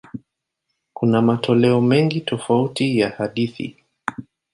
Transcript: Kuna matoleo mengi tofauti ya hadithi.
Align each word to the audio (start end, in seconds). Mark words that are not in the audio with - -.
Kuna 0.93 1.21
matoleo 1.21 1.81
mengi 1.81 2.21
tofauti 2.21 2.99
ya 2.99 3.09
hadithi. 3.09 3.75